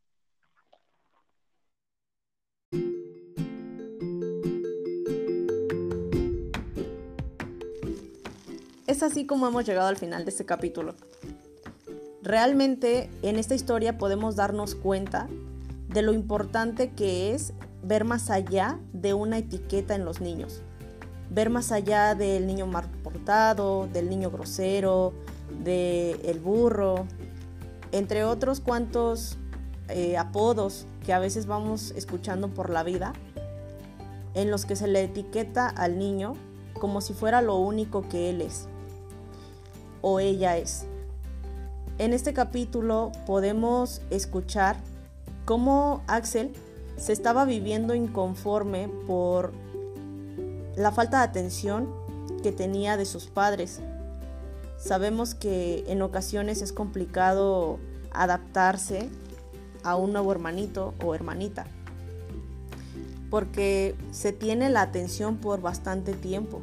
Es 8.87 9.03
así 9.03 9.25
como 9.25 9.45
hemos 9.45 9.65
llegado 9.65 9.89
al 9.89 9.97
final 9.97 10.23
de 10.23 10.31
este 10.31 10.45
capítulo. 10.45 10.95
Realmente 12.23 13.09
en 13.21 13.35
esta 13.35 13.53
historia 13.53 13.97
podemos 13.97 14.37
darnos 14.37 14.75
cuenta 14.75 15.27
de 15.89 16.03
lo 16.03 16.13
importante 16.13 16.91
que 16.91 17.33
es 17.33 17.51
ver 17.83 18.05
más 18.05 18.29
allá 18.29 18.79
de 18.93 19.13
una 19.13 19.39
etiqueta 19.39 19.93
en 19.93 20.05
los 20.05 20.21
niños. 20.21 20.63
Ver 21.29 21.49
más 21.49 21.71
allá 21.71 22.15
del 22.15 22.47
niño 22.47 22.65
mal 22.65 22.89
portado, 23.03 23.87
del 23.87 24.09
niño 24.09 24.31
grosero, 24.31 25.13
del 25.63 26.39
burro, 26.39 27.05
entre 27.91 28.23
otros 28.23 28.59
cuantos 28.59 29.37
eh, 29.89 30.17
apodos 30.17 30.85
que 31.05 31.13
a 31.13 31.19
veces 31.19 31.45
vamos 31.45 31.91
escuchando 31.91 32.49
por 32.49 32.69
la 32.69 32.83
vida, 32.83 33.13
en 34.33 34.51
los 34.51 34.65
que 34.65 34.75
se 34.75 34.87
le 34.87 35.03
etiqueta 35.03 35.67
al 35.67 35.97
niño 35.97 36.35
como 36.79 37.01
si 37.01 37.13
fuera 37.13 37.41
lo 37.41 37.57
único 37.57 38.07
que 38.07 38.29
él 38.29 38.41
es 38.41 38.67
o 40.01 40.19
ella 40.19 40.57
es. 40.57 40.85
En 41.97 42.13
este 42.13 42.33
capítulo 42.33 43.11
podemos 43.25 44.01
escuchar 44.09 44.77
cómo 45.45 46.03
Axel 46.07 46.53
se 46.97 47.13
estaba 47.13 47.45
viviendo 47.45 47.95
inconforme 47.95 48.89
por 49.07 49.51
la 50.79 50.93
falta 50.93 51.17
de 51.17 51.23
atención 51.25 51.89
que 52.41 52.53
tenía 52.53 52.95
de 52.95 53.05
sus 53.05 53.27
padres. 53.27 53.81
Sabemos 54.77 55.35
que 55.35 55.83
en 55.87 56.01
ocasiones 56.01 56.61
es 56.61 56.71
complicado 56.71 57.79
adaptarse 58.11 59.09
a 59.83 59.97
un 59.97 60.13
nuevo 60.13 60.31
hermanito 60.31 60.93
o 61.03 61.13
hermanita, 61.13 61.67
porque 63.29 63.93
se 64.11 64.31
tiene 64.31 64.69
la 64.69 64.81
atención 64.81 65.35
por 65.35 65.59
bastante 65.61 66.13
tiempo. 66.13 66.61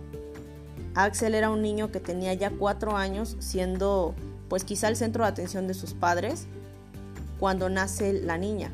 Axel 0.94 1.34
era 1.34 1.50
un 1.50 1.60
niño 1.60 1.92
que 1.92 2.00
tenía 2.00 2.32
ya 2.32 2.50
cuatro 2.50 2.96
años, 2.96 3.36
siendo 3.38 4.14
pues 4.48 4.64
quizá 4.64 4.88
el 4.88 4.96
centro 4.96 5.24
de 5.24 5.30
atención 5.30 5.66
de 5.66 5.74
sus 5.74 5.92
padres 5.92 6.46
cuando 7.38 7.68
nace 7.68 8.14
la 8.14 8.38
niña. 8.38 8.72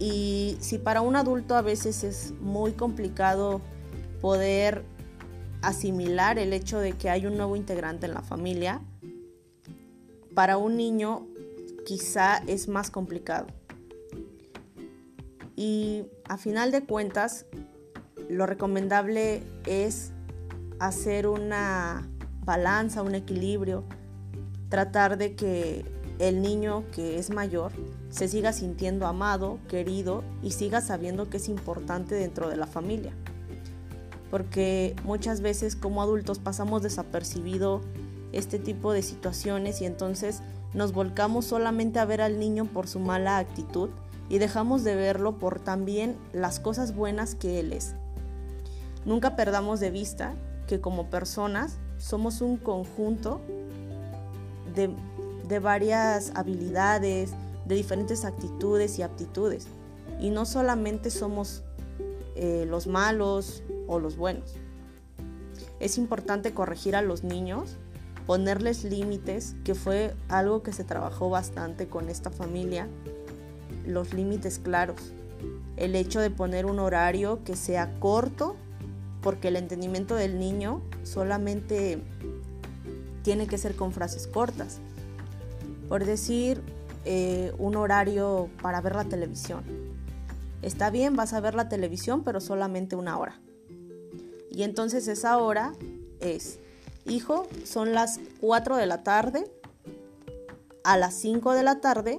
Y 0.00 0.56
si 0.60 0.78
para 0.78 1.02
un 1.02 1.14
adulto 1.14 1.54
a 1.54 1.62
veces 1.62 2.04
es 2.04 2.32
muy 2.40 2.72
complicado 2.72 3.60
poder 4.22 4.82
asimilar 5.60 6.38
el 6.38 6.54
hecho 6.54 6.78
de 6.78 6.94
que 6.94 7.10
hay 7.10 7.26
un 7.26 7.36
nuevo 7.36 7.54
integrante 7.54 8.06
en 8.06 8.14
la 8.14 8.22
familia, 8.22 8.80
para 10.34 10.56
un 10.56 10.78
niño 10.78 11.26
quizá 11.84 12.38
es 12.46 12.66
más 12.66 12.90
complicado. 12.90 13.48
Y 15.54 16.06
a 16.26 16.38
final 16.38 16.70
de 16.70 16.82
cuentas, 16.86 17.44
lo 18.30 18.46
recomendable 18.46 19.42
es 19.66 20.12
hacer 20.78 21.26
una 21.26 22.08
balanza, 22.42 23.02
un 23.02 23.14
equilibrio, 23.14 23.84
tratar 24.70 25.18
de 25.18 25.36
que 25.36 25.84
el 26.18 26.40
niño 26.40 26.84
que 26.90 27.18
es 27.18 27.28
mayor 27.28 27.72
se 28.10 28.28
siga 28.28 28.52
sintiendo 28.52 29.06
amado, 29.06 29.58
querido 29.68 30.24
y 30.42 30.50
siga 30.50 30.80
sabiendo 30.80 31.30
que 31.30 31.38
es 31.38 31.48
importante 31.48 32.14
dentro 32.14 32.48
de 32.48 32.56
la 32.56 32.66
familia. 32.66 33.12
Porque 34.30 34.94
muchas 35.04 35.40
veces 35.40 35.76
como 35.76 36.02
adultos 36.02 36.38
pasamos 36.38 36.82
desapercibido 36.82 37.80
este 38.32 38.58
tipo 38.58 38.92
de 38.92 39.02
situaciones 39.02 39.80
y 39.80 39.86
entonces 39.86 40.42
nos 40.74 40.92
volcamos 40.92 41.46
solamente 41.46 41.98
a 41.98 42.04
ver 42.04 42.20
al 42.20 42.38
niño 42.38 42.64
por 42.64 42.86
su 42.86 43.00
mala 43.00 43.38
actitud 43.38 43.90
y 44.28 44.38
dejamos 44.38 44.84
de 44.84 44.94
verlo 44.94 45.38
por 45.38 45.58
también 45.58 46.16
las 46.32 46.60
cosas 46.60 46.94
buenas 46.94 47.34
que 47.34 47.58
él 47.58 47.72
es. 47.72 47.94
Nunca 49.04 49.34
perdamos 49.34 49.80
de 49.80 49.90
vista 49.90 50.34
que 50.68 50.80
como 50.80 51.10
personas 51.10 51.78
somos 51.98 52.40
un 52.40 52.56
conjunto 52.56 53.40
de, 54.74 55.58
varias 55.58 56.32
habilidades, 56.36 57.32
de 57.70 57.76
diferentes 57.76 58.24
actitudes 58.24 58.98
y 58.98 59.02
aptitudes. 59.02 59.68
Y 60.20 60.30
no 60.30 60.44
solamente 60.44 61.10
somos 61.10 61.62
eh, 62.34 62.66
los 62.68 62.86
malos 62.86 63.62
o 63.86 63.98
los 64.00 64.16
buenos. 64.16 64.56
Es 65.78 65.96
importante 65.96 66.52
corregir 66.52 66.96
a 66.96 67.00
los 67.00 67.22
niños, 67.22 67.76
ponerles 68.26 68.84
límites, 68.84 69.54
que 69.64 69.74
fue 69.74 70.14
algo 70.28 70.62
que 70.62 70.72
se 70.72 70.84
trabajó 70.84 71.30
bastante 71.30 71.86
con 71.86 72.08
esta 72.10 72.30
familia, 72.30 72.88
los 73.86 74.12
límites 74.12 74.58
claros. 74.58 75.12
El 75.76 75.94
hecho 75.94 76.20
de 76.20 76.30
poner 76.30 76.66
un 76.66 76.80
horario 76.80 77.42
que 77.44 77.56
sea 77.56 77.98
corto, 78.00 78.56
porque 79.22 79.48
el 79.48 79.56
entendimiento 79.56 80.16
del 80.16 80.38
niño 80.38 80.82
solamente 81.04 82.02
tiene 83.22 83.46
que 83.46 83.58
ser 83.58 83.76
con 83.76 83.92
frases 83.92 84.26
cortas. 84.26 84.80
Por 85.88 86.04
decir, 86.04 86.62
eh, 87.04 87.52
un 87.58 87.76
horario 87.76 88.48
para 88.62 88.80
ver 88.80 88.94
la 88.94 89.04
televisión. 89.04 89.64
Está 90.62 90.90
bien, 90.90 91.16
vas 91.16 91.32
a 91.32 91.40
ver 91.40 91.54
la 91.54 91.68
televisión, 91.68 92.22
pero 92.22 92.40
solamente 92.40 92.96
una 92.96 93.18
hora. 93.18 93.40
Y 94.50 94.62
entonces 94.62 95.08
esa 95.08 95.38
hora 95.38 95.72
es, 96.20 96.58
hijo, 97.06 97.46
son 97.64 97.92
las 97.92 98.20
4 98.40 98.76
de 98.76 98.86
la 98.86 99.02
tarde, 99.02 99.50
a 100.84 100.96
las 100.96 101.14
5 101.14 101.52
de 101.52 101.62
la 101.62 101.80
tarde 101.80 102.18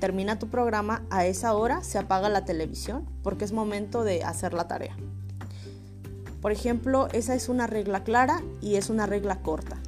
termina 0.00 0.38
tu 0.38 0.48
programa, 0.48 1.04
a 1.10 1.26
esa 1.26 1.54
hora 1.54 1.82
se 1.82 1.98
apaga 1.98 2.28
la 2.28 2.44
televisión 2.44 3.06
porque 3.22 3.44
es 3.44 3.52
momento 3.52 4.04
de 4.04 4.24
hacer 4.24 4.52
la 4.52 4.68
tarea. 4.68 4.96
Por 6.42 6.52
ejemplo, 6.52 7.08
esa 7.12 7.34
es 7.34 7.48
una 7.48 7.66
regla 7.66 8.04
clara 8.04 8.42
y 8.60 8.76
es 8.76 8.90
una 8.90 9.06
regla 9.06 9.42
corta. 9.42 9.78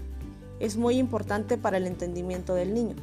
Es 0.60 0.76
muy 0.76 0.96
importante 0.98 1.56
para 1.56 1.76
el 1.76 1.86
entendimiento 1.86 2.54
del 2.54 2.74
niño. 2.74 2.96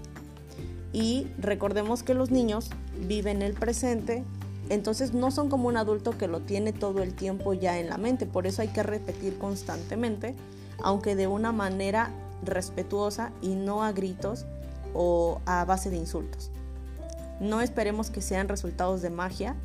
Y 0.96 1.28
recordemos 1.38 2.04
que 2.04 2.14
los 2.14 2.32
niños 2.32 2.70
viven 3.06 3.42
el 3.42 3.54
presente, 3.54 4.24
entonces 4.70 5.14
no 5.14 5.30
son 5.30 5.50
como 5.50 5.68
un 5.68 5.76
adulto 5.76 6.18
que 6.18 6.30
lo 6.30 6.40
tiene 6.40 6.72
todo 6.72 7.04
el 7.04 7.14
tiempo 7.14 7.54
ya 7.54 7.78
en 7.80 7.90
la 7.90 7.98
mente, 7.98 8.26
por 8.26 8.48
eso 8.48 8.62
hay 8.62 8.70
que 8.70 8.82
repetir 8.82 9.38
constantemente, 9.38 10.36
aunque 10.82 11.18
de 11.18 11.28
una 11.28 11.52
manera 11.52 12.12
respetuosa 12.46 13.34
y 13.42 13.56
no 13.56 13.84
a 13.84 13.92
gritos 13.92 14.46
o 14.94 15.42
a 15.46 15.66
base 15.66 15.90
de 15.90 15.98
insultos. 15.98 16.50
No 17.42 17.60
esperemos 17.60 18.10
que 18.10 18.22
sean 18.22 18.48
resultados 18.48 19.02
de 19.02 19.10
magia, 19.10 19.58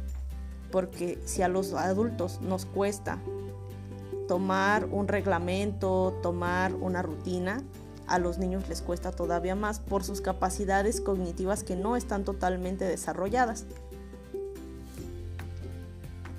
porque 0.73 1.21
si 1.27 1.43
a 1.43 1.49
los 1.49 1.75
adultos 1.75 2.41
nos 2.41 2.67
cuesta 2.67 3.19
tomar 4.27 4.87
un 4.87 5.07
reglamento, 5.07 6.19
tomar 6.25 6.75
una 6.75 7.03
rutina, 7.03 7.63
a 8.11 8.19
los 8.19 8.37
niños 8.37 8.69
les 8.69 8.83
cuesta 8.83 9.13
todavía 9.13 9.55
más 9.55 9.81
por 9.81 10.05
sus 10.05 10.21
capacidades 10.21 11.01
cognitivas 11.01 11.65
que 11.65 11.77
no 11.77 11.97
están 11.97 12.25
totalmente 12.25 12.85
desarrolladas. 12.85 13.65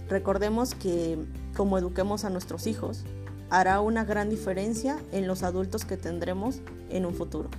Recordemos 0.07 0.75
que 0.75 1.17
como 1.55 1.77
eduquemos 1.77 2.25
a 2.25 2.29
nuestros 2.29 2.67
hijos, 2.67 3.03
hará 3.49 3.81
una 3.81 4.05
gran 4.05 4.29
diferencia 4.29 4.97
en 5.11 5.27
los 5.27 5.43
adultos 5.43 5.85
que 5.85 5.97
tendremos 5.97 6.61
en 6.89 7.05
un 7.05 7.13
futuro. 7.13 7.49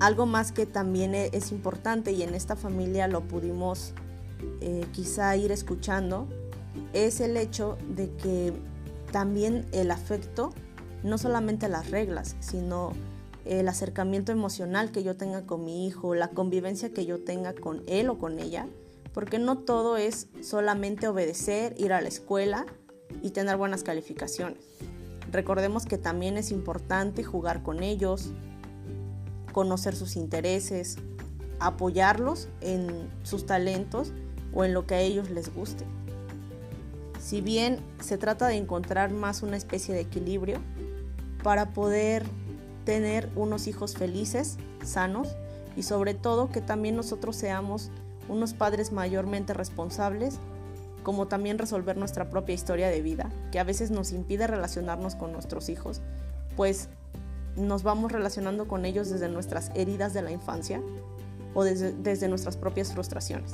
Algo 0.00 0.24
más 0.24 0.52
que 0.52 0.64
también 0.64 1.14
e-, 1.14 1.30
es 1.32 1.52
importante 1.52 2.12
y 2.12 2.22
en 2.22 2.34
esta 2.34 2.56
familia 2.56 3.06
lo 3.08 3.20
pudimos 3.22 3.92
eh, 4.60 4.86
quizá 4.92 5.36
ir 5.36 5.52
escuchando, 5.52 6.26
es 6.94 7.20
el 7.20 7.36
hecho 7.36 7.76
de 7.94 8.10
que 8.16 8.52
también 9.12 9.66
el 9.72 9.90
afecto, 9.90 10.54
no 11.02 11.18
solamente 11.18 11.68
las 11.68 11.90
reglas, 11.90 12.36
sino 12.40 12.92
el 13.44 13.68
acercamiento 13.68 14.32
emocional 14.32 14.92
que 14.92 15.02
yo 15.02 15.16
tenga 15.16 15.46
con 15.46 15.64
mi 15.64 15.86
hijo, 15.86 16.14
la 16.14 16.28
convivencia 16.28 16.92
que 16.92 17.06
yo 17.06 17.22
tenga 17.22 17.54
con 17.54 17.82
él 17.86 18.10
o 18.10 18.18
con 18.18 18.38
ella, 18.38 18.66
porque 19.12 19.38
no 19.38 19.58
todo 19.58 19.96
es 19.96 20.28
solamente 20.40 21.08
obedecer, 21.08 21.74
ir 21.78 21.92
a 21.92 22.00
la 22.00 22.08
escuela 22.08 22.66
y 23.22 23.30
tener 23.30 23.56
buenas 23.56 23.82
calificaciones. 23.82 24.64
Recordemos 25.32 25.86
que 25.86 25.98
también 25.98 26.36
es 26.36 26.50
importante 26.50 27.24
jugar 27.24 27.62
con 27.62 27.82
ellos, 27.82 28.30
conocer 29.52 29.96
sus 29.96 30.16
intereses, 30.16 30.96
apoyarlos 31.60 32.48
en 32.60 33.10
sus 33.22 33.46
talentos 33.46 34.12
o 34.52 34.64
en 34.64 34.74
lo 34.74 34.86
que 34.86 34.94
a 34.94 35.00
ellos 35.00 35.30
les 35.30 35.54
guste. 35.54 35.84
Si 37.20 37.40
bien 37.40 37.78
se 38.00 38.18
trata 38.18 38.48
de 38.48 38.56
encontrar 38.56 39.12
más 39.12 39.42
una 39.42 39.56
especie 39.56 39.94
de 39.94 40.00
equilibrio 40.00 40.58
para 41.42 41.70
poder 41.70 42.24
tener 42.84 43.28
unos 43.36 43.66
hijos 43.66 43.94
felices, 43.94 44.56
sanos 44.84 45.36
y 45.76 45.82
sobre 45.82 46.14
todo 46.14 46.50
que 46.50 46.60
también 46.60 46.96
nosotros 46.96 47.36
seamos 47.36 47.90
unos 48.28 48.54
padres 48.54 48.92
mayormente 48.92 49.54
responsables, 49.54 50.38
como 51.02 51.26
también 51.26 51.58
resolver 51.58 51.96
nuestra 51.96 52.30
propia 52.30 52.54
historia 52.54 52.88
de 52.88 53.00
vida, 53.00 53.30
que 53.52 53.58
a 53.58 53.64
veces 53.64 53.90
nos 53.90 54.12
impide 54.12 54.46
relacionarnos 54.46 55.14
con 55.14 55.32
nuestros 55.32 55.68
hijos, 55.68 56.00
pues 56.56 56.88
nos 57.56 57.82
vamos 57.82 58.12
relacionando 58.12 58.68
con 58.68 58.84
ellos 58.84 59.10
desde 59.10 59.28
nuestras 59.28 59.70
heridas 59.74 60.12
de 60.12 60.22
la 60.22 60.30
infancia 60.30 60.80
o 61.54 61.64
desde, 61.64 62.28
nuestras 62.28 62.56
propias 62.56 62.92
frustraciones. 62.92 63.52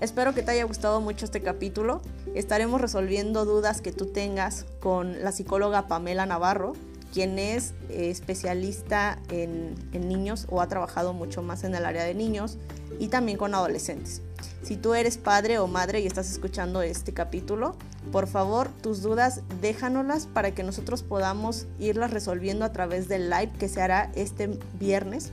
Espero 0.00 0.32
que 0.32 0.42
te 0.42 0.52
haya 0.52 0.64
gustado 0.64 1.02
mucho 1.02 1.26
este 1.26 1.42
capítulo. 1.42 2.00
Estaremos 2.34 2.80
resolviendo 2.80 3.44
dudas 3.44 3.82
que 3.82 3.92
tú 3.92 4.06
tengas 4.06 4.64
con 4.80 5.22
la 5.22 5.30
psicóloga 5.30 5.88
Pamela 5.88 6.24
Navarro, 6.24 6.72
quien 7.12 7.38
es 7.38 7.74
eh, 7.90 8.08
especialista 8.08 9.18
en, 9.28 9.74
niños 9.92 10.46
o 10.48 10.62
ha 10.62 10.68
trabajado 10.68 11.12
mucho 11.12 11.42
más 11.42 11.64
en 11.64 11.74
el 11.74 11.84
área 11.84 12.04
de 12.04 12.14
niños 12.14 12.56
y 12.98 13.08
también 13.08 13.36
con 13.36 13.54
adolescentes. 13.54 14.22
Si 14.62 14.76
tú 14.76 14.94
eres 14.94 15.18
padre 15.18 15.58
o 15.58 15.66
madre 15.66 16.00
y 16.00 16.06
estás 16.06 16.30
escuchando 16.30 16.80
este 16.80 17.12
capítulo, 17.12 17.76
por 18.10 18.26
favor 18.26 18.70
tus 18.80 19.02
dudas 19.02 19.42
déjanoslas 19.60 20.26
para 20.26 20.52
que 20.52 20.62
nosotros 20.62 21.02
podamos 21.02 21.66
irlas 21.78 22.10
resolviendo 22.10 22.64
a 22.64 22.72
través 22.72 23.06
del 23.06 23.28
live 23.28 23.52
que 23.58 23.68
se 23.68 23.82
hará 23.82 24.10
este 24.14 24.58
viernes. 24.78 25.30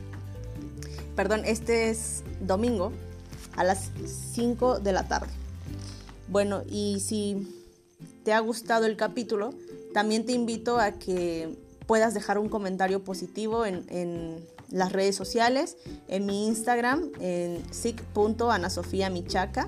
Perdón, 1.15 1.43
este 1.45 1.89
es 1.89 2.23
domingo 2.41 2.91
a 3.57 3.65
las 3.65 3.91
5 4.33 4.79
de 4.79 4.93
la 4.93 5.07
tarde. 5.07 5.31
Bueno, 6.29 6.63
y 6.69 7.01
si 7.01 7.65
te 8.23 8.33
ha 8.33 8.39
gustado 8.39 8.85
el 8.85 8.95
capítulo, 8.95 9.53
también 9.93 10.25
te 10.25 10.31
invito 10.31 10.79
a 10.79 10.93
que 10.93 11.57
puedas 11.87 12.13
dejar 12.13 12.37
un 12.37 12.49
comentario 12.49 13.03
positivo 13.03 13.65
en, 13.65 14.45
las 14.69 14.91
redes 14.91 15.15
sociales, 15.15 15.77
en 16.09 16.25
mi 16.25 16.45
Instagram, 16.45 17.09
en 17.21 17.63
sic.anasofía.michaca 17.71 19.65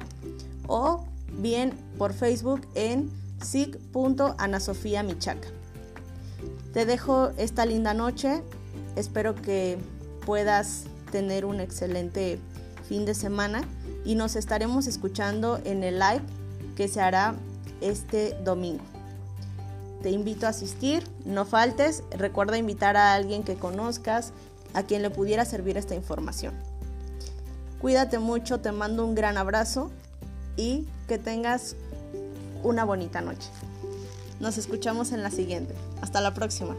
o 0.67 1.05
bien 1.31 1.71
por 1.97 2.11
Facebook 2.11 2.67
en 2.75 3.09
sic.anasofía.michaca. 3.41 5.47
Te 6.73 6.85
dejo 6.85 7.29
esta 7.37 7.65
linda 7.65 7.93
noche, 7.93 8.43
espero 8.97 9.35
que 9.35 9.77
puedas 10.25 10.83
tener 11.13 11.45
un 11.45 11.61
excelente 11.61 12.37
fin 12.89 13.05
de 13.05 13.13
semana 13.13 13.63
y 14.03 14.15
nos 14.15 14.35
estaremos 14.35 14.87
escuchando 14.87 15.61
en 15.63 15.83
el 15.83 15.99
live 15.99 16.23
que 16.75 16.87
se 16.87 16.99
hará 16.99 17.35
este 17.81 18.35
domingo. 18.43 18.83
Te 20.01 20.09
invito 20.09 20.47
a 20.47 20.49
asistir, 20.49 21.03
no 21.23 21.45
faltes, 21.45 22.03
recuerda 22.09 22.57
invitar 22.57 22.97
a 22.97 23.13
alguien 23.13 23.43
que 23.43 23.55
conozcas, 23.55 24.33
a 24.73 24.83
quien 24.83 25.03
le 25.03 25.11
pudiera 25.11 25.45
servir 25.45 25.77
esta 25.77 25.93
información. 25.93 26.53
Cuídate 27.79 28.17
mucho, 28.17 28.59
te 28.59 28.71
mando 28.71 29.05
un 29.05 29.13
gran 29.13 29.37
abrazo 29.37 29.91
y 30.57 30.87
que 31.07 31.19
tengas 31.19 31.75
una 32.63 32.85
bonita 32.85 33.21
noche. 33.21 33.49
Nos 34.39 34.57
escuchamos 34.57 35.11
en 35.11 35.21
la 35.21 35.31
siguiente. 35.31 35.75
Hasta 36.01 36.21
la 36.21 36.33
próxima. 36.33 36.75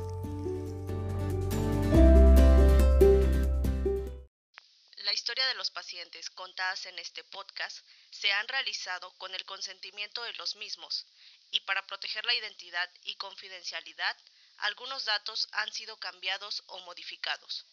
Contadas 6.34 6.86
en 6.86 6.98
este 6.98 7.22
podcast 7.24 7.78
se 8.10 8.32
han 8.32 8.48
realizado 8.48 9.12
con 9.18 9.34
el 9.34 9.44
consentimiento 9.44 10.22
de 10.24 10.32
los 10.34 10.56
mismos 10.56 11.06
y 11.52 11.60
para 11.60 11.86
proteger 11.86 12.24
la 12.26 12.34
identidad 12.34 12.90
y 13.04 13.14
confidencialidad, 13.14 14.16
algunos 14.58 15.04
datos 15.04 15.48
han 15.52 15.72
sido 15.72 15.96
cambiados 15.98 16.62
o 16.66 16.80
modificados. 16.80 17.64